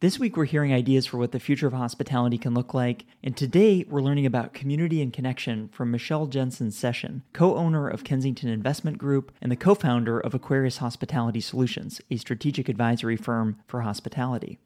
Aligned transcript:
This 0.00 0.18
week, 0.18 0.36
we're 0.36 0.44
hearing 0.44 0.74
ideas 0.74 1.06
for 1.06 1.16
what 1.16 1.32
the 1.32 1.40
future 1.40 1.66
of 1.66 1.72
hospitality 1.72 2.36
can 2.36 2.52
look 2.52 2.74
like, 2.74 3.06
and 3.24 3.34
today 3.34 3.82
we're 3.88 4.02
learning 4.02 4.26
about 4.26 4.52
community 4.52 5.00
and 5.00 5.10
connection 5.10 5.68
from 5.68 5.90
Michelle 5.90 6.26
Jensen 6.26 6.70
Session, 6.70 7.22
co 7.32 7.56
owner 7.56 7.88
of 7.88 8.04
Kensington 8.04 8.50
Investment 8.50 8.98
Group 8.98 9.32
and 9.40 9.50
the 9.50 9.56
co 9.56 9.74
founder 9.74 10.20
of 10.20 10.34
Aquarius 10.34 10.76
Hospitality 10.78 11.40
Solutions, 11.40 12.02
a 12.10 12.18
strategic 12.18 12.68
advisory 12.68 13.16
firm 13.16 13.56
for 13.66 13.80
hospitality. 13.80 14.58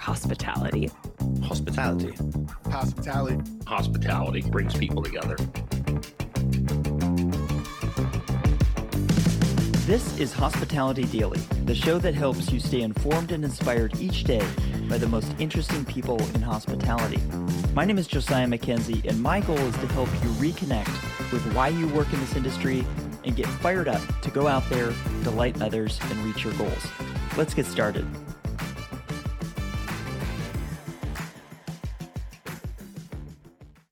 Hospitality. 0.00 0.90
Hospitality. 1.44 2.14
Hospitality. 2.72 3.38
Hospitality 3.68 4.42
brings 4.42 4.74
people 4.74 5.00
together. 5.00 5.36
This 9.92 10.18
is 10.18 10.32
Hospitality 10.32 11.04
Daily, 11.04 11.38
the 11.66 11.74
show 11.74 11.98
that 11.98 12.14
helps 12.14 12.50
you 12.50 12.58
stay 12.60 12.80
informed 12.80 13.30
and 13.30 13.44
inspired 13.44 13.94
each 14.00 14.24
day 14.24 14.42
by 14.88 14.96
the 14.96 15.06
most 15.06 15.30
interesting 15.38 15.84
people 15.84 16.18
in 16.34 16.40
hospitality. 16.40 17.20
My 17.74 17.84
name 17.84 17.98
is 17.98 18.06
Josiah 18.06 18.46
Mackenzie, 18.46 19.02
and 19.06 19.20
my 19.20 19.40
goal 19.40 19.58
is 19.58 19.76
to 19.76 19.86
help 19.88 20.08
you 20.24 20.30
reconnect 20.40 20.88
with 21.30 21.42
why 21.52 21.68
you 21.68 21.88
work 21.88 22.10
in 22.10 22.20
this 22.20 22.34
industry 22.36 22.86
and 23.24 23.36
get 23.36 23.46
fired 23.46 23.86
up 23.86 24.00
to 24.22 24.30
go 24.30 24.46
out 24.46 24.66
there, 24.70 24.94
delight 25.24 25.60
others, 25.60 26.00
and 26.04 26.24
reach 26.24 26.42
your 26.42 26.54
goals. 26.54 26.86
Let's 27.36 27.52
get 27.52 27.66
started. 27.66 28.06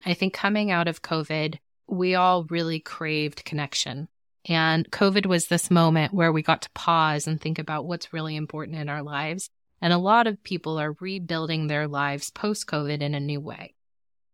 I 0.06 0.14
think 0.14 0.32
coming 0.32 0.70
out 0.70 0.88
of 0.88 1.02
COVID, 1.02 1.58
we 1.88 2.14
all 2.14 2.44
really 2.44 2.80
craved 2.80 3.44
connection. 3.44 4.08
And 4.46 4.90
COVID 4.90 5.26
was 5.26 5.46
this 5.46 5.70
moment 5.70 6.14
where 6.14 6.32
we 6.32 6.42
got 6.42 6.62
to 6.62 6.70
pause 6.70 7.26
and 7.26 7.40
think 7.40 7.58
about 7.58 7.84
what's 7.84 8.12
really 8.12 8.36
important 8.36 8.78
in 8.78 8.88
our 8.88 9.02
lives. 9.02 9.50
And 9.82 9.92
a 9.92 9.98
lot 9.98 10.26
of 10.26 10.42
people 10.42 10.78
are 10.78 10.96
rebuilding 11.00 11.66
their 11.66 11.88
lives 11.88 12.30
post 12.30 12.66
COVID 12.66 13.00
in 13.00 13.14
a 13.14 13.20
new 13.20 13.40
way. 13.40 13.74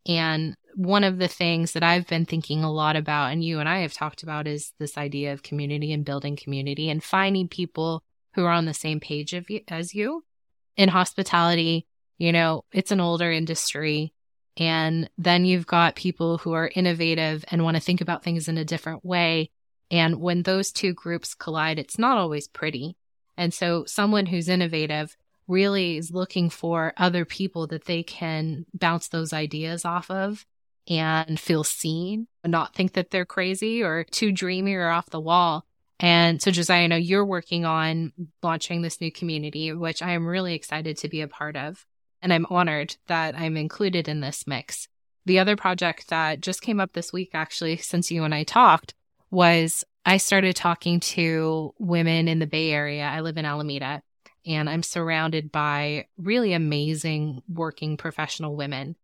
And 0.07 0.55
one 0.75 1.05
of 1.05 1.19
the 1.19 1.29
things 1.29 1.73
that 1.73 1.83
I've 1.83 2.07
been 2.07 2.27
thinking 2.27 2.63
a 2.63 2.73
lot 2.73 2.97
about, 2.97 3.33
and 3.33 3.43
you 3.43 3.59
and 3.61 3.69
I 3.69 3.81
have 3.81 3.93
talked 3.93 4.23
about, 4.23 4.47
is 4.47 4.73
this 4.79 4.97
idea 4.97 5.33
of 5.33 5.43
community 5.43 5.93
and 5.93 6.05
building 6.05 6.37
community 6.37 6.91
and 6.91 7.03
finding 7.03 7.49
people 7.49 8.05
who 8.35 8.45
are 8.45 8.53
on 8.53 8.67
the 8.67 8.75
same 8.75 9.01
page 9.01 9.33
you, 9.33 9.61
as 9.69 9.95
you. 9.95 10.25
In 10.77 10.91
hospitality, 10.91 11.87
you 12.19 12.33
know, 12.33 12.65
it's 12.73 12.93
an 12.93 13.01
older 13.01 13.33
industry. 13.33 14.13
And 14.59 15.11
then 15.19 15.45
you've 15.45 15.67
got 15.67 15.97
people 15.97 16.39
who 16.39 16.53
are 16.53 16.71
innovative 16.75 17.45
and 17.51 17.65
want 17.65 17.77
to 17.77 17.83
think 17.83 18.01
about 18.01 18.23
things 18.23 18.49
in 18.49 18.59
a 18.59 18.65
different 18.65 19.05
way. 19.05 19.51
And 19.91 20.21
when 20.21 20.43
those 20.43 20.73
two 20.73 20.93
groups 20.93 21.35
collide, 21.35 21.79
it's 21.79 21.99
not 21.99 22.19
always 22.19 22.49
pretty. 22.49 22.97
And 23.37 23.53
so 23.53 23.85
someone 23.85 24.27
who's 24.27 24.49
innovative 24.49 25.17
really 25.47 25.97
is 25.97 26.11
looking 26.11 26.51
for 26.51 26.93
other 26.97 27.25
people 27.25 27.67
that 27.69 27.85
they 27.85 28.03
can 28.03 28.67
bounce 28.75 29.09
those 29.09 29.33
ideas 29.33 29.85
off 29.85 30.11
of 30.11 30.45
and 30.89 31.39
feel 31.39 31.65
seen, 31.65 32.27
not 32.45 32.75
think 32.75 32.93
that 32.95 33.11
they're 33.11 33.25
crazy 33.25 33.83
or 33.83 34.05
too 34.05 34.33
dreamy 34.33 34.75
or 34.75 34.89
off 34.89 35.11
the 35.11 35.21
wall. 35.21 35.65
And 35.99 36.43
so, 36.43 36.51
Josiah, 36.51 36.85
I 36.85 36.87
know 36.89 36.97
you're 36.97 37.25
working 37.25 37.65
on 37.65 38.13
launching 38.43 38.83
this 38.83 39.01
new 39.01 39.11
community, 39.11 39.73
which 39.73 40.03
I 40.03 40.13
am 40.13 40.27
really 40.27 40.55
excited 40.55 40.99
to 40.99 41.09
be 41.09 41.23
a 41.23 41.29
part 41.29 41.57
of. 41.57 41.87
And 42.21 42.33
I'm 42.33 42.47
honored 42.51 42.97
that 43.07 43.35
I'm 43.37 43.57
included 43.57 44.09
in 44.09 44.21
this 44.21 44.47
mix. 44.47 44.89
The 45.25 45.39
other 45.39 45.57
project 45.57 46.09
that 46.09 46.41
just 46.41 46.63
came 46.63 46.81
up 46.81 46.93
this 46.93 47.13
week, 47.13 47.31
actually, 47.35 47.79
since 47.79 48.11
you 48.11 48.25
and 48.25 48.35
I 48.35 48.45
talked, 48.45 48.95
was 49.31 49.85
I 50.05 50.19
started 50.19 50.55
talking 50.55 51.01
to 51.01 51.75
women 51.79 52.29
in 52.29 52.39
the 52.39 52.47
Bay 52.47 52.71
Area. 52.71 53.05
I 53.05 53.21
live 53.21 53.37
in 53.37 53.45
Alameda 53.45 54.03
and 54.47 54.71
I'm 54.71 54.83
surrounded 54.83 55.51
by 55.51 56.07
really 56.17 56.53
amazing 56.53 57.43
working 57.49 57.97
professional 57.97 58.55
women. 58.55 58.95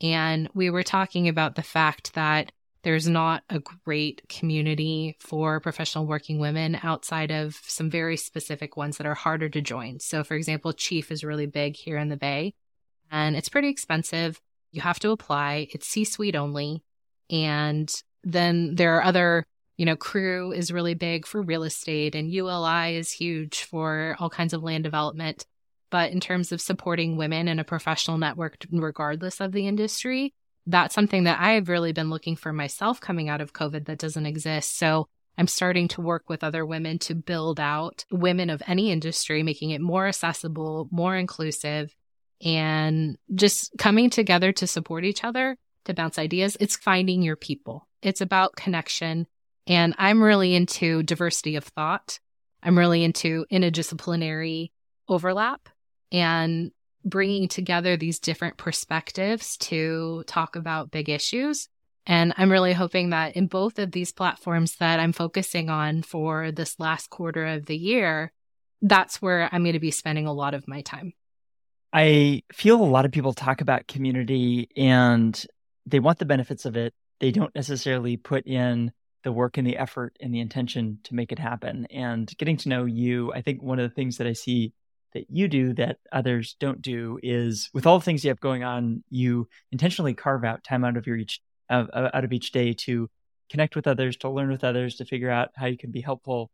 And 0.00 0.48
we 0.54 0.70
were 0.70 0.82
talking 0.82 1.28
about 1.28 1.54
the 1.54 1.62
fact 1.62 2.14
that 2.14 2.50
there's 2.82 3.08
not 3.08 3.42
a 3.50 3.60
great 3.84 4.22
community 4.28 5.16
for 5.20 5.60
professional 5.60 6.06
working 6.06 6.38
women 6.38 6.78
outside 6.82 7.30
of 7.30 7.60
some 7.62 7.90
very 7.90 8.16
specific 8.16 8.76
ones 8.76 8.98
that 8.98 9.06
are 9.06 9.14
harder 9.14 9.48
to 9.48 9.60
join. 9.60 10.00
So, 10.00 10.24
for 10.24 10.34
example, 10.34 10.72
Chief 10.72 11.10
is 11.10 11.24
really 11.24 11.46
big 11.46 11.76
here 11.76 11.98
in 11.98 12.08
the 12.08 12.16
Bay 12.16 12.54
and 13.10 13.36
it's 13.36 13.48
pretty 13.48 13.68
expensive. 13.68 14.40
You 14.70 14.80
have 14.80 14.98
to 15.00 15.10
apply, 15.10 15.68
it's 15.72 15.86
C 15.86 16.04
suite 16.04 16.36
only. 16.36 16.82
And 17.30 17.92
then 18.24 18.74
there 18.74 18.96
are 18.96 19.04
other 19.04 19.44
you 19.78 19.86
know, 19.86 19.96
Crew 19.96 20.52
is 20.52 20.72
really 20.72 20.94
big 20.94 21.24
for 21.24 21.40
real 21.40 21.62
estate 21.62 22.14
and 22.14 22.30
ULI 22.30 22.96
is 22.96 23.10
huge 23.10 23.62
for 23.62 24.16
all 24.18 24.28
kinds 24.28 24.52
of 24.52 24.62
land 24.62 24.84
development. 24.84 25.46
But 25.90 26.10
in 26.10 26.20
terms 26.20 26.52
of 26.52 26.60
supporting 26.60 27.16
women 27.16 27.48
in 27.48 27.58
a 27.58 27.64
professional 27.64 28.18
network, 28.18 28.58
regardless 28.70 29.40
of 29.40 29.52
the 29.52 29.66
industry, 29.66 30.34
that's 30.66 30.94
something 30.94 31.24
that 31.24 31.40
I've 31.40 31.70
really 31.70 31.92
been 31.92 32.10
looking 32.10 32.36
for 32.36 32.52
myself 32.52 33.00
coming 33.00 33.30
out 33.30 33.40
of 33.40 33.54
COVID 33.54 33.86
that 33.86 33.98
doesn't 33.98 34.26
exist. 34.26 34.76
So 34.76 35.08
I'm 35.38 35.46
starting 35.46 35.86
to 35.88 36.02
work 36.02 36.28
with 36.28 36.42
other 36.42 36.66
women 36.66 36.98
to 37.00 37.14
build 37.14 37.60
out 37.60 38.04
women 38.10 38.50
of 38.50 38.62
any 38.66 38.90
industry, 38.90 39.44
making 39.44 39.70
it 39.70 39.80
more 39.80 40.08
accessible, 40.08 40.88
more 40.90 41.16
inclusive, 41.16 41.94
and 42.44 43.16
just 43.32 43.70
coming 43.78 44.10
together 44.10 44.52
to 44.52 44.66
support 44.66 45.04
each 45.04 45.22
other, 45.22 45.56
to 45.84 45.94
bounce 45.94 46.18
ideas. 46.18 46.56
It's 46.58 46.76
finding 46.76 47.22
your 47.22 47.36
people. 47.36 47.86
It's 48.02 48.20
about 48.20 48.56
connection. 48.56 49.28
And 49.68 49.94
I'm 49.98 50.22
really 50.22 50.54
into 50.54 51.02
diversity 51.02 51.56
of 51.56 51.64
thought. 51.64 52.18
I'm 52.62 52.76
really 52.76 53.04
into 53.04 53.44
interdisciplinary 53.52 54.70
overlap 55.08 55.68
and 56.10 56.72
bringing 57.04 57.48
together 57.48 57.96
these 57.96 58.18
different 58.18 58.56
perspectives 58.56 59.56
to 59.58 60.24
talk 60.26 60.56
about 60.56 60.90
big 60.90 61.08
issues. 61.08 61.68
And 62.06 62.32
I'm 62.38 62.50
really 62.50 62.72
hoping 62.72 63.10
that 63.10 63.36
in 63.36 63.46
both 63.46 63.78
of 63.78 63.92
these 63.92 64.12
platforms 64.12 64.76
that 64.76 64.98
I'm 64.98 65.12
focusing 65.12 65.68
on 65.68 66.02
for 66.02 66.50
this 66.50 66.80
last 66.80 67.10
quarter 67.10 67.46
of 67.46 67.66
the 67.66 67.76
year, 67.76 68.32
that's 68.80 69.20
where 69.20 69.48
I'm 69.52 69.62
going 69.62 69.74
to 69.74 69.78
be 69.78 69.90
spending 69.90 70.26
a 70.26 70.32
lot 70.32 70.54
of 70.54 70.66
my 70.66 70.80
time. 70.80 71.12
I 71.92 72.42
feel 72.52 72.82
a 72.82 72.84
lot 72.84 73.04
of 73.04 73.12
people 73.12 73.34
talk 73.34 73.60
about 73.60 73.86
community 73.86 74.68
and 74.76 75.46
they 75.86 76.00
want 76.00 76.18
the 76.18 76.24
benefits 76.24 76.64
of 76.64 76.76
it. 76.76 76.94
They 77.20 77.30
don't 77.30 77.54
necessarily 77.54 78.16
put 78.16 78.46
in 78.46 78.92
the 79.24 79.32
work 79.32 79.58
and 79.58 79.66
the 79.66 79.76
effort 79.76 80.16
and 80.20 80.32
the 80.34 80.40
intention 80.40 80.98
to 81.04 81.14
make 81.14 81.32
it 81.32 81.38
happen. 81.38 81.86
And 81.90 82.30
getting 82.38 82.56
to 82.58 82.68
know 82.68 82.84
you, 82.84 83.32
I 83.32 83.42
think 83.42 83.62
one 83.62 83.78
of 83.78 83.88
the 83.88 83.94
things 83.94 84.18
that 84.18 84.26
I 84.26 84.32
see 84.32 84.72
that 85.14 85.26
you 85.30 85.48
do 85.48 85.72
that 85.74 85.98
others 86.12 86.56
don't 86.60 86.82
do 86.82 87.18
is 87.22 87.70
with 87.72 87.86
all 87.86 87.98
the 87.98 88.04
things 88.04 88.24
you 88.24 88.30
have 88.30 88.40
going 88.40 88.62
on, 88.62 89.02
you 89.10 89.48
intentionally 89.72 90.14
carve 90.14 90.44
out 90.44 90.64
time 90.64 90.84
out 90.84 90.96
of 90.96 91.06
your 91.06 91.16
each 91.16 91.40
uh, 91.70 91.86
out 91.92 92.24
of 92.24 92.32
each 92.32 92.52
day 92.52 92.72
to 92.72 93.08
connect 93.50 93.76
with 93.76 93.86
others, 93.86 94.16
to 94.18 94.30
learn 94.30 94.50
with 94.50 94.64
others, 94.64 94.96
to 94.96 95.04
figure 95.04 95.30
out 95.30 95.50
how 95.54 95.66
you 95.66 95.78
can 95.78 95.90
be 95.90 96.00
helpful. 96.00 96.50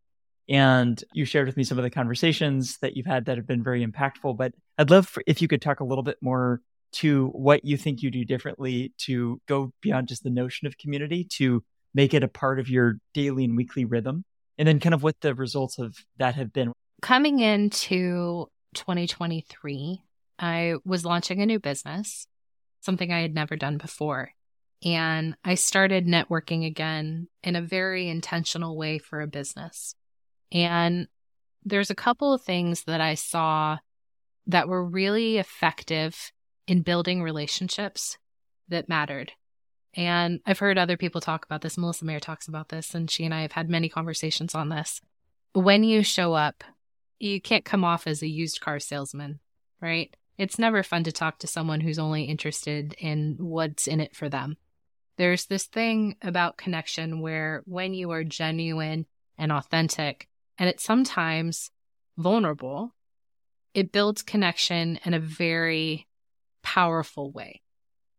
And 0.49 1.03
you 1.13 1.25
shared 1.25 1.47
with 1.47 1.57
me 1.57 1.65
some 1.65 1.79
of 1.79 1.85
the 1.85 1.91
conversations 1.91 2.79
that 2.79 2.97
you've 2.97 3.07
had 3.07 3.25
that 3.27 3.37
have 3.37 3.47
been 3.47 3.65
very 3.65 3.85
impactful. 3.85 4.37
But 4.37 4.53
I'd 4.77 4.91
love 4.91 5.09
for, 5.09 5.23
if 5.27 5.41
you 5.41 5.49
could 5.49 5.63
talk 5.63 5.81
a 5.81 5.85
little 5.85 6.05
bit 6.05 6.19
more 6.21 6.61
to 6.93 7.29
what 7.29 7.65
you 7.65 7.77
think 7.77 8.03
you 8.03 8.11
do 8.11 8.25
differently 8.25 8.93
to 8.99 9.41
go 9.49 9.73
beyond 9.81 10.09
just 10.09 10.23
the 10.23 10.31
notion 10.31 10.67
of 10.67 10.79
community 10.79 11.25
to 11.25 11.65
make 11.95 12.13
it 12.15 12.23
a 12.23 12.29
part 12.29 12.59
of 12.59 12.69
your 12.69 12.95
daily 13.13 13.45
and 13.45 13.57
weekly 13.57 13.85
rhythm? 13.85 14.25
And 14.59 14.69
then 14.69 14.81
kind 14.81 14.95
of 14.95 15.03
what 15.03 15.21
the 15.21 15.35
results 15.35 15.79
of 15.79 15.97
that 16.19 16.35
have 16.37 16.53
been. 16.53 16.73
Coming 17.03 17.41
into 17.41 18.47
2023, 18.75 20.03
I 20.39 20.75
was 20.85 21.05
launching 21.05 21.41
a 21.41 21.47
new 21.47 21.59
business, 21.59 22.27
something 22.81 23.13
I 23.13 23.21
had 23.21 23.35
never 23.35 23.57
done 23.57 23.79
before. 23.79 24.31
And 24.85 25.37
I 25.45 25.55
started 25.55 26.07
networking 26.07 26.67
again 26.67 27.29
in 27.43 27.57
a 27.57 27.63
very 27.63 28.09
intentional 28.09 28.77
way 28.77 28.99
for 28.99 29.21
a 29.21 29.27
business. 29.27 29.95
And 30.53 31.09
there's 31.65 31.91
a 31.91 31.95
couple 31.95 32.33
of 32.35 32.43
things 32.43 32.85
that 32.85 33.01
I 33.01 33.15
saw 33.15 33.79
that 34.47 34.69
were 34.69 34.85
really 34.85 35.39
effective 35.39 36.33
in 36.67 36.83
building 36.83 37.23
relationships 37.23 38.19
that 38.69 38.89
mattered. 38.89 39.33
And 39.97 40.41
I've 40.45 40.59
heard 40.59 40.77
other 40.77 40.97
people 40.97 41.21
talk 41.21 41.45
about 41.45 41.63
this. 41.63 41.79
Melissa 41.79 42.05
Mayer 42.05 42.21
talks 42.21 42.49
about 42.49 42.69
this, 42.69 42.95
and 42.95 43.11
she 43.11 43.25
and 43.25 43.33
I 43.33 43.43
have 43.43 43.53
had 43.53 43.69
many 43.71 43.89
conversations 43.89 44.55
on 44.55 44.69
this. 44.69 45.01
When 45.53 45.85
you 45.85 46.03
show 46.03 46.35
up, 46.35 46.65
you 47.21 47.41
can't 47.41 47.65
come 47.65 47.85
off 47.85 48.07
as 48.07 48.23
a 48.23 48.29
used 48.29 48.61
car 48.61 48.81
salesman, 48.81 49.39
right? 49.81 50.15
It's 50.37 50.59
never 50.59 50.83
fun 50.83 51.05
to 51.05 51.13
talk 51.13 51.39
to 51.39 51.47
someone 51.47 51.81
who's 51.81 51.99
only 51.99 52.25
interested 52.25 52.95
in 52.99 53.37
what's 53.39 53.87
in 53.87 54.01
it 54.01 54.17
for 54.17 54.29
them. 54.29 54.57
There's 55.17 55.47
this 55.47 55.65
thing 55.65 56.17
about 56.23 56.57
connection 56.57 57.21
where 57.21 57.63
when 57.67 57.95
you 57.95 58.11
are 58.11 58.25
genuine 58.25 59.07
and 59.39 59.53
authentic, 59.53 60.29
and 60.59 60.69
it's 60.69 60.83
sometimes 60.83 61.71
vulnerable, 62.19 62.95
it 63.75 63.93
builds 63.93 64.23
connection 64.23 64.99
in 65.05 65.15
a 65.15 65.21
very 65.21 66.09
powerful 66.63 67.31
way. 67.31 67.63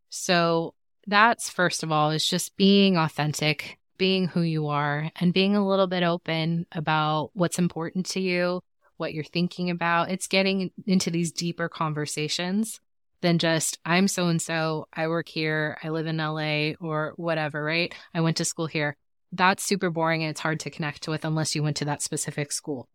So 0.09 0.74
that's 1.07 1.49
first 1.49 1.83
of 1.83 1.91
all 1.91 2.11
is 2.11 2.27
just 2.27 2.55
being 2.57 2.97
authentic, 2.97 3.77
being 3.97 4.27
who 4.27 4.41
you 4.41 4.67
are 4.67 5.11
and 5.19 5.33
being 5.33 5.55
a 5.55 5.65
little 5.65 5.87
bit 5.87 6.03
open 6.03 6.65
about 6.71 7.31
what's 7.33 7.59
important 7.59 8.05
to 8.07 8.19
you, 8.19 8.61
what 8.97 9.13
you're 9.13 9.23
thinking 9.23 9.69
about. 9.69 10.09
It's 10.09 10.27
getting 10.27 10.71
into 10.85 11.09
these 11.09 11.31
deeper 11.31 11.69
conversations 11.69 12.79
than 13.21 13.39
just, 13.39 13.79
I'm 13.85 14.07
so 14.07 14.27
and 14.27 14.41
so, 14.41 14.87
I 14.93 15.07
work 15.07 15.27
here, 15.27 15.77
I 15.83 15.89
live 15.89 16.05
in 16.07 16.17
LA, 16.17 16.73
or 16.79 17.13
whatever, 17.15 17.63
right? 17.63 17.93
I 18.13 18.21
went 18.21 18.37
to 18.37 18.45
school 18.45 18.67
here. 18.67 18.95
That's 19.31 19.63
super 19.63 19.89
boring 19.89 20.23
and 20.23 20.31
it's 20.31 20.41
hard 20.41 20.59
to 20.61 20.69
connect 20.69 21.07
with 21.07 21.25
unless 21.25 21.55
you 21.55 21.63
went 21.63 21.77
to 21.77 21.85
that 21.85 22.01
specific 22.01 22.51
school, 22.51 22.87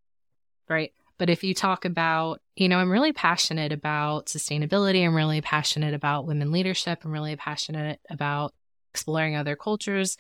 right? 0.69 0.93
But 1.21 1.29
if 1.29 1.45
you 1.45 1.53
talk 1.53 1.85
about, 1.85 2.41
you 2.57 2.67
know, 2.67 2.79
I'm 2.79 2.91
really 2.91 3.13
passionate 3.13 3.73
about 3.73 4.29
sustainability, 4.29 5.05
I'm 5.05 5.15
really 5.15 5.43
passionate 5.43 5.93
about 5.93 6.27
women 6.27 6.51
leadership, 6.51 7.01
I'm 7.05 7.11
really 7.11 7.37
passionate 7.37 8.01
about 8.09 8.55
exploring 8.95 9.37
other 9.37 9.55
cultures, 9.55 10.17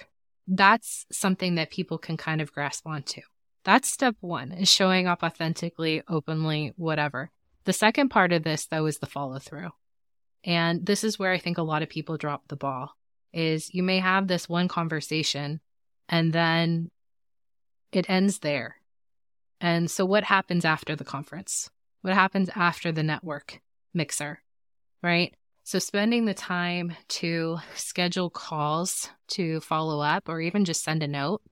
that's 0.46 1.06
something 1.10 1.54
that 1.54 1.70
people 1.70 1.96
can 1.96 2.18
kind 2.18 2.42
of 2.42 2.52
grasp 2.52 2.86
onto. 2.86 3.22
That's 3.64 3.90
step 3.90 4.14
one 4.20 4.52
is 4.52 4.68
showing 4.68 5.06
up 5.06 5.22
authentically, 5.22 6.02
openly, 6.06 6.74
whatever. 6.76 7.30
The 7.64 7.72
second 7.72 8.10
part 8.10 8.34
of 8.34 8.42
this, 8.42 8.66
though, 8.66 8.84
is 8.84 8.98
the 8.98 9.06
follow 9.06 9.38
through. 9.38 9.70
And 10.44 10.84
this 10.84 11.02
is 11.02 11.18
where 11.18 11.32
I 11.32 11.38
think 11.38 11.56
a 11.56 11.62
lot 11.62 11.82
of 11.82 11.88
people 11.88 12.18
drop 12.18 12.48
the 12.48 12.56
ball 12.56 12.94
is 13.32 13.72
you 13.72 13.82
may 13.82 14.00
have 14.00 14.28
this 14.28 14.50
one 14.50 14.68
conversation 14.68 15.60
and 16.10 16.30
then 16.30 16.90
it 17.90 18.10
ends 18.10 18.40
there. 18.40 18.79
And 19.60 19.90
so 19.90 20.04
what 20.04 20.24
happens 20.24 20.64
after 20.64 20.96
the 20.96 21.04
conference? 21.04 21.70
What 22.02 22.14
happens 22.14 22.48
after 22.54 22.92
the 22.92 23.02
network 23.02 23.60
mixer? 23.92 24.40
Right? 25.02 25.34
So 25.64 25.78
spending 25.78 26.24
the 26.24 26.34
time 26.34 26.96
to 27.08 27.58
schedule 27.74 28.30
calls 28.30 29.10
to 29.28 29.60
follow 29.60 30.00
up 30.00 30.28
or 30.28 30.40
even 30.40 30.64
just 30.64 30.82
send 30.82 31.02
a 31.02 31.08
note, 31.08 31.42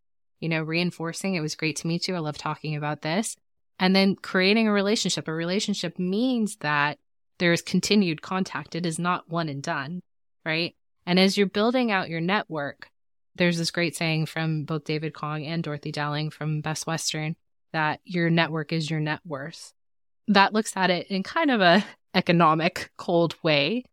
you 0.40 0.48
know, 0.48 0.62
reinforcing 0.62 1.34
it 1.34 1.40
was 1.40 1.54
great 1.54 1.76
to 1.76 1.86
meet 1.86 2.08
you. 2.08 2.16
I 2.16 2.20
love 2.20 2.38
talking 2.38 2.74
about 2.74 3.02
this. 3.02 3.36
And 3.78 3.94
then 3.94 4.16
creating 4.16 4.66
a 4.66 4.72
relationship. 4.72 5.28
A 5.28 5.32
relationship 5.32 5.98
means 5.98 6.56
that 6.56 6.98
there's 7.38 7.62
continued 7.62 8.22
contact. 8.22 8.74
It 8.74 8.86
is 8.86 8.98
not 8.98 9.28
one 9.28 9.48
and 9.48 9.62
done, 9.62 10.02
right? 10.44 10.74
And 11.06 11.18
as 11.18 11.38
you're 11.38 11.46
building 11.46 11.92
out 11.92 12.08
your 12.10 12.20
network, 12.20 12.90
there's 13.36 13.56
this 13.56 13.70
great 13.70 13.94
saying 13.94 14.26
from 14.26 14.64
both 14.64 14.82
David 14.82 15.14
Kong 15.14 15.44
and 15.44 15.62
Dorothy 15.62 15.92
Dowling 15.92 16.30
from 16.30 16.60
Best 16.60 16.86
Western 16.86 17.36
that 17.72 18.00
your 18.04 18.30
network 18.30 18.72
is 18.72 18.90
your 18.90 19.00
net 19.00 19.20
worth. 19.24 19.72
That 20.28 20.52
looks 20.52 20.72
at 20.76 20.90
it 20.90 21.06
in 21.08 21.22
kind 21.22 21.50
of 21.50 21.60
a 21.60 21.84
economic 22.14 22.90
cold 22.96 23.34
way. 23.42 23.84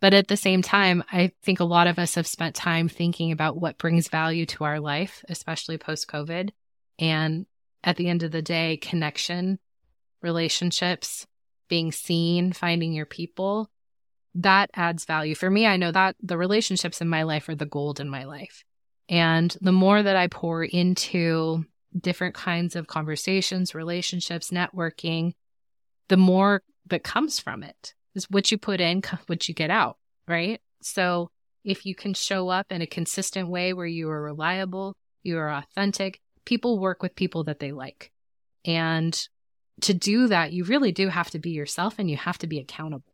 But 0.00 0.14
at 0.14 0.28
the 0.28 0.36
same 0.36 0.62
time, 0.62 1.04
I 1.12 1.30
think 1.42 1.60
a 1.60 1.64
lot 1.64 1.86
of 1.86 1.98
us 1.98 2.16
have 2.16 2.26
spent 2.26 2.56
time 2.56 2.88
thinking 2.88 3.30
about 3.30 3.56
what 3.56 3.78
brings 3.78 4.08
value 4.08 4.46
to 4.46 4.64
our 4.64 4.80
life, 4.80 5.24
especially 5.28 5.78
post 5.78 6.08
COVID. 6.08 6.50
And 6.98 7.46
at 7.84 7.96
the 7.96 8.08
end 8.08 8.22
of 8.22 8.32
the 8.32 8.42
day, 8.42 8.78
connection, 8.78 9.58
relationships, 10.20 11.26
being 11.68 11.92
seen, 11.92 12.52
finding 12.52 12.92
your 12.92 13.06
people, 13.06 13.70
that 14.34 14.70
adds 14.74 15.04
value. 15.04 15.34
For 15.34 15.50
me, 15.50 15.66
I 15.66 15.76
know 15.76 15.92
that 15.92 16.16
the 16.22 16.38
relationships 16.38 17.00
in 17.00 17.08
my 17.08 17.22
life 17.22 17.48
are 17.48 17.54
the 17.54 17.66
gold 17.66 18.00
in 18.00 18.08
my 18.08 18.24
life. 18.24 18.64
And 19.08 19.54
the 19.60 19.72
more 19.72 20.02
that 20.02 20.16
I 20.16 20.26
pour 20.26 20.64
into 20.64 21.64
different 21.98 22.34
kinds 22.34 22.76
of 22.76 22.86
conversations, 22.86 23.74
relationships, 23.74 24.50
networking, 24.50 25.32
the 26.08 26.16
more 26.16 26.62
that 26.86 27.04
comes 27.04 27.38
from 27.38 27.62
it 27.62 27.94
is 28.14 28.30
what 28.30 28.50
you 28.50 28.58
put 28.58 28.80
in, 28.80 29.02
what 29.26 29.48
you 29.48 29.54
get 29.54 29.70
out, 29.70 29.98
right? 30.26 30.60
So 30.80 31.30
if 31.64 31.86
you 31.86 31.94
can 31.94 32.14
show 32.14 32.48
up 32.48 32.66
in 32.70 32.82
a 32.82 32.86
consistent 32.86 33.48
way 33.48 33.72
where 33.72 33.86
you 33.86 34.10
are 34.10 34.22
reliable, 34.22 34.96
you 35.22 35.38
are 35.38 35.50
authentic, 35.50 36.20
people 36.44 36.78
work 36.78 37.02
with 37.02 37.14
people 37.14 37.44
that 37.44 37.60
they 37.60 37.72
like. 37.72 38.10
And 38.64 39.16
to 39.82 39.94
do 39.94 40.28
that, 40.28 40.52
you 40.52 40.64
really 40.64 40.92
do 40.92 41.08
have 41.08 41.30
to 41.30 41.38
be 41.38 41.50
yourself 41.50 41.94
and 41.98 42.10
you 42.10 42.16
have 42.16 42.38
to 42.38 42.46
be 42.46 42.58
accountable. 42.58 43.12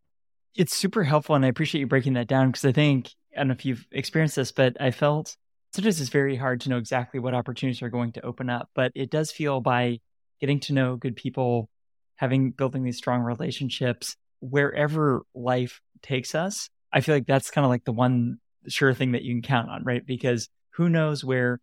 It's 0.55 0.75
super 0.75 1.05
helpful. 1.05 1.35
And 1.35 1.45
I 1.45 1.49
appreciate 1.49 1.81
you 1.81 1.87
breaking 1.87 2.15
that 2.15 2.27
down 2.27 2.49
because 2.49 2.65
I 2.65 2.73
think, 2.73 3.11
I 3.35 3.41
don't 3.41 3.49
know 3.49 3.55
if 3.55 3.65
you've 3.65 3.87
experienced 3.93 4.37
this, 4.37 4.51
but 4.51 4.81
I 4.81 4.91
felt 4.91 5.37
sometimes 5.73 6.01
it's 6.01 6.11
very 6.11 6.37
hard 6.37 6.61
to 6.63 6.71
know 6.71 6.79
exactly 6.79 7.21
what 7.21 7.35
opportunities 7.35 7.83
are 7.83 7.91
going 7.91 8.13
to 8.13 8.25
open 8.25 8.51
up. 8.51 8.69
But 8.75 8.93
it 8.95 9.11
does 9.11 9.31
feel 9.31 9.61
by 9.61 10.01
getting 10.41 10.61
to 10.61 10.73
know 10.73 10.97
good 10.97 11.17
people, 11.17 11.69
having 12.17 12.51
building 12.51 12.85
these 12.85 12.99
strong 12.99 13.23
relationships, 13.23 14.17
wherever 14.41 15.23
life 15.35 15.81
takes 16.03 16.35
us, 16.35 16.71
I 16.93 17.01
feel 17.01 17.15
like 17.15 17.27
that's 17.27 17.51
kind 17.51 17.65
of 17.65 17.71
like 17.71 17.85
the 17.85 17.93
one 17.93 18.39
sure 18.67 18.95
thing 18.95 19.13
that 19.13 19.23
you 19.23 19.35
can 19.35 19.43
count 19.43 19.71
on, 19.71 19.85
right? 19.85 20.05
Because 20.05 20.49
who 20.71 20.89
knows 20.89 21.25
where 21.25 21.61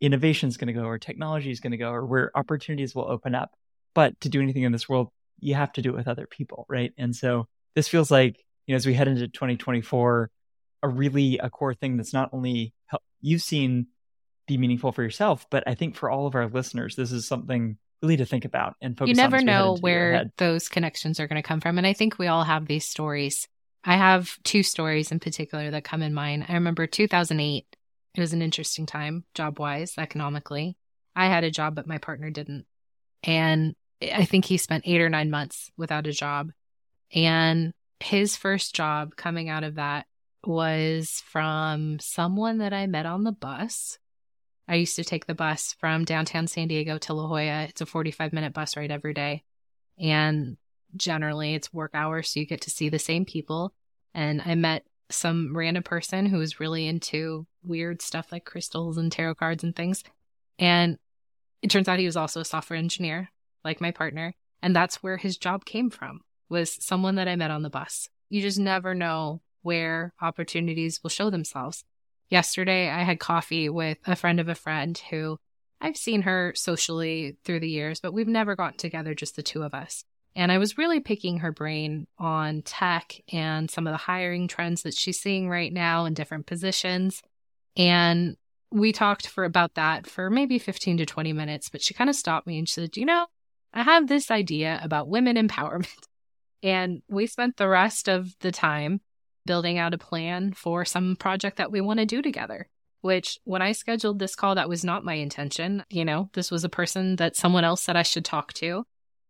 innovation 0.00 0.48
is 0.48 0.56
going 0.56 0.66
to 0.66 0.72
go 0.72 0.84
or 0.84 0.98
technology 0.98 1.50
is 1.50 1.60
going 1.60 1.70
to 1.72 1.76
go 1.76 1.90
or 1.90 2.04
where 2.04 2.30
opportunities 2.36 2.94
will 2.94 3.10
open 3.10 3.34
up. 3.34 3.50
But 3.94 4.20
to 4.20 4.28
do 4.28 4.40
anything 4.40 4.62
in 4.62 4.72
this 4.72 4.88
world, 4.88 5.08
you 5.38 5.54
have 5.54 5.72
to 5.72 5.82
do 5.82 5.90
it 5.90 5.96
with 5.96 6.08
other 6.08 6.26
people, 6.26 6.66
right? 6.68 6.92
And 6.96 7.14
so 7.14 7.46
this 7.74 7.88
feels 7.88 8.10
like, 8.10 8.36
you 8.66 8.72
know, 8.72 8.76
as 8.76 8.86
we 8.86 8.94
head 8.94 9.08
into 9.08 9.28
2024, 9.28 10.30
a 10.84 10.88
really 10.88 11.38
a 11.38 11.50
core 11.50 11.74
thing 11.74 11.96
that's 11.96 12.12
not 12.12 12.30
only 12.32 12.72
you've 13.22 13.42
seen 13.42 13.86
be 14.46 14.58
meaningful 14.58 14.92
for 14.92 15.02
yourself, 15.02 15.46
but 15.50 15.64
I 15.66 15.74
think 15.74 15.96
for 15.96 16.10
all 16.10 16.26
of 16.26 16.34
our 16.34 16.48
listeners, 16.48 16.96
this 16.96 17.12
is 17.12 17.26
something 17.26 17.78
really 18.02 18.16
to 18.16 18.26
think 18.26 18.44
about 18.44 18.74
and 18.82 18.98
focus. 18.98 19.10
On. 19.10 19.16
You 19.16 19.30
never 19.30 19.42
know 19.42 19.76
where 19.80 20.30
those 20.36 20.68
connections 20.68 21.20
are 21.20 21.28
going 21.28 21.40
to 21.40 21.46
come 21.46 21.60
from, 21.60 21.78
and 21.78 21.86
I 21.86 21.92
think 21.92 22.18
we 22.18 22.26
all 22.26 22.44
have 22.44 22.66
these 22.66 22.86
stories. 22.86 23.48
I 23.84 23.96
have 23.96 24.38
two 24.42 24.62
stories 24.62 25.10
in 25.10 25.20
particular 25.20 25.70
that 25.70 25.84
come 25.84 26.02
in 26.02 26.12
mind. 26.14 26.46
I 26.48 26.54
remember 26.54 26.86
2008. 26.86 27.66
It 28.14 28.20
was 28.20 28.32
an 28.32 28.42
interesting 28.42 28.84
time, 28.84 29.24
job 29.34 29.58
wise, 29.58 29.94
economically. 29.96 30.76
I 31.16 31.26
had 31.26 31.44
a 31.44 31.50
job, 31.50 31.74
but 31.74 31.86
my 31.86 31.98
partner 31.98 32.30
didn't. 32.30 32.66
And 33.22 33.74
I 34.02 34.24
think 34.24 34.44
he 34.44 34.56
spent 34.56 34.84
eight 34.86 35.00
or 35.00 35.08
nine 35.08 35.30
months 35.30 35.70
without 35.76 36.06
a 36.06 36.12
job. 36.12 36.50
And 37.14 37.72
his 38.00 38.36
first 38.36 38.74
job 38.74 39.16
coming 39.16 39.48
out 39.48 39.64
of 39.64 39.76
that 39.76 40.06
was 40.46 41.22
from 41.26 41.98
someone 42.00 42.58
that 42.58 42.72
I 42.72 42.86
met 42.86 43.06
on 43.06 43.24
the 43.24 43.32
bus. 43.32 43.98
I 44.68 44.76
used 44.76 44.96
to 44.96 45.04
take 45.04 45.26
the 45.26 45.34
bus 45.34 45.74
from 45.78 46.04
downtown 46.04 46.46
San 46.46 46.68
Diego 46.68 46.98
to 46.98 47.14
La 47.14 47.26
Jolla. 47.26 47.64
It's 47.64 47.80
a 47.80 47.86
45 47.86 48.32
minute 48.32 48.52
bus 48.52 48.76
ride 48.76 48.90
every 48.90 49.14
day. 49.14 49.44
And 49.98 50.56
generally 50.96 51.54
it's 51.54 51.72
work 51.72 51.92
hours, 51.94 52.28
so 52.28 52.40
you 52.40 52.46
get 52.46 52.62
to 52.62 52.70
see 52.70 52.88
the 52.88 52.98
same 52.98 53.24
people. 53.24 53.72
And 54.14 54.42
I 54.44 54.54
met 54.54 54.84
some 55.10 55.56
random 55.56 55.82
person 55.82 56.26
who 56.26 56.38
was 56.38 56.60
really 56.60 56.86
into 56.86 57.46
weird 57.62 58.02
stuff 58.02 58.32
like 58.32 58.44
crystals 58.44 58.96
and 58.96 59.10
tarot 59.12 59.36
cards 59.36 59.62
and 59.62 59.74
things. 59.74 60.02
And 60.58 60.98
it 61.60 61.70
turns 61.70 61.88
out 61.88 61.98
he 61.98 62.06
was 62.06 62.16
also 62.16 62.40
a 62.40 62.44
software 62.44 62.78
engineer 62.78 63.30
like 63.64 63.80
my 63.80 63.90
partner. 63.90 64.34
And 64.62 64.74
that's 64.74 65.02
where 65.02 65.16
his 65.16 65.36
job 65.36 65.64
came 65.64 65.90
from, 65.90 66.20
was 66.48 66.84
someone 66.84 67.16
that 67.16 67.28
I 67.28 67.36
met 67.36 67.50
on 67.50 67.62
the 67.62 67.70
bus. 67.70 68.08
You 68.28 68.40
just 68.40 68.58
never 68.58 68.94
know 68.94 69.42
where 69.62 70.12
opportunities 70.20 71.02
will 71.02 71.10
show 71.10 71.30
themselves. 71.30 71.84
Yesterday, 72.28 72.88
I 72.88 73.02
had 73.02 73.20
coffee 73.20 73.68
with 73.68 73.98
a 74.06 74.16
friend 74.16 74.40
of 74.40 74.48
a 74.48 74.54
friend 74.54 74.96
who 75.10 75.38
I've 75.80 75.96
seen 75.96 76.22
her 76.22 76.52
socially 76.54 77.36
through 77.44 77.60
the 77.60 77.68
years, 77.68 78.00
but 78.00 78.12
we've 78.12 78.28
never 78.28 78.54
gotten 78.54 78.78
together, 78.78 79.14
just 79.14 79.36
the 79.36 79.42
two 79.42 79.62
of 79.64 79.74
us. 79.74 80.04
And 80.34 80.50
I 80.50 80.58
was 80.58 80.78
really 80.78 81.00
picking 81.00 81.38
her 81.38 81.52
brain 81.52 82.06
on 82.18 82.62
tech 82.62 83.20
and 83.32 83.70
some 83.70 83.86
of 83.86 83.92
the 83.92 83.98
hiring 83.98 84.48
trends 84.48 84.82
that 84.82 84.94
she's 84.94 85.20
seeing 85.20 85.48
right 85.48 85.72
now 85.72 86.04
in 86.04 86.14
different 86.14 86.46
positions. 86.46 87.22
And 87.76 88.36
we 88.70 88.92
talked 88.92 89.26
for 89.26 89.44
about 89.44 89.74
that 89.74 90.06
for 90.06 90.30
maybe 90.30 90.58
15 90.58 90.98
to 90.98 91.06
20 91.06 91.32
minutes, 91.32 91.68
but 91.68 91.82
she 91.82 91.94
kind 91.94 92.08
of 92.08 92.16
stopped 92.16 92.46
me 92.46 92.58
and 92.58 92.68
she 92.68 92.74
said, 92.74 92.96
You 92.96 93.04
know, 93.04 93.26
I 93.74 93.82
have 93.82 94.08
this 94.08 94.30
idea 94.30 94.80
about 94.82 95.08
women 95.08 95.36
empowerment. 95.36 95.88
And 96.64 97.02
we 97.08 97.26
spent 97.26 97.56
the 97.56 97.66
rest 97.66 98.08
of 98.08 98.36
the 98.38 98.52
time 98.52 99.00
building 99.46 99.78
out 99.78 99.94
a 99.94 99.98
plan 99.98 100.52
for 100.52 100.84
some 100.84 101.16
project 101.16 101.56
that 101.56 101.72
we 101.72 101.80
want 101.80 102.00
to 102.00 102.06
do 102.06 102.22
together. 102.22 102.68
Which, 103.00 103.40
when 103.44 103.62
I 103.62 103.72
scheduled 103.72 104.20
this 104.20 104.36
call, 104.36 104.54
that 104.54 104.68
was 104.68 104.84
not 104.84 105.04
my 105.04 105.14
intention. 105.14 105.84
You 105.90 106.04
know, 106.04 106.30
this 106.34 106.50
was 106.50 106.62
a 106.62 106.68
person 106.68 107.16
that 107.16 107.34
someone 107.34 107.64
else 107.64 107.82
said 107.82 107.96
I 107.96 108.02
should 108.02 108.24
talk 108.24 108.52
to. 108.54 108.84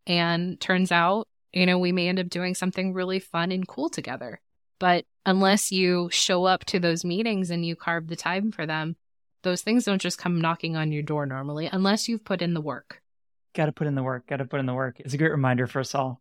And 0.07 0.61
turns 0.61 0.93
out, 0.93 1.27
you 1.53 1.65
know, 1.65 1.79
we 1.79 1.93
may 1.93 2.09
end 2.09 2.19
up 2.19 2.29
doing 2.29 2.55
something 2.55 2.93
really 2.93 3.19
fun 3.19 3.51
and 3.51 3.67
cool 3.67 3.89
together. 3.89 4.41
But 4.79 5.05
unless 5.25 5.71
you 5.71 6.09
show 6.11 6.45
up 6.45 6.65
to 6.67 6.81
those 6.81 7.05
meetings 7.05 7.51
and 7.51 7.65
you 7.65 7.77
carve 7.77 8.09
the 8.09 8.17
time 8.17 8.53
for 8.53 8.67
them, 8.67 8.97
those 9.43 9.63
things 9.63 9.85
don't 9.85 10.01
just 10.01 10.19
come 10.19 10.41
knocking 10.41 10.77
on 10.77 10.93
your 10.93 11.03
door 11.03 11.25
normally 11.25 11.69
unless 11.73 12.09
you've 12.09 12.25
put 12.25 12.43
in 12.43 12.55
the 12.55 12.61
work. 12.61 13.01
Got 13.55 13.67
to 13.67 13.73
put 13.73 13.87
in 13.87 13.95
the 13.95 14.03
work. 14.03 14.27
Got 14.27 14.39
to 14.39 14.45
put 14.45 14.61
in 14.61 14.67
the 14.67 14.75
work. 14.75 14.97
It's 15.01 15.15
a 15.15 15.19
great 15.19 15.31
reminder 15.31 15.67
for 15.67 15.81
us 15.81 15.95
all. 15.95 16.21